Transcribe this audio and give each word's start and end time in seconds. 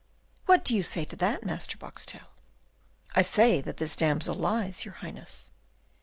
"What 0.47 0.65
do 0.65 0.73
you 0.75 0.81
say 0.81 1.05
to 1.05 1.15
that, 1.17 1.45
Master 1.45 1.77
Boxtel?" 1.77 2.25
"I 3.13 3.21
say 3.21 3.61
that 3.61 3.77
this 3.77 3.95
damsel 3.95 4.33
lies, 4.33 4.83
your 4.83 4.95
Highness." 4.95 5.51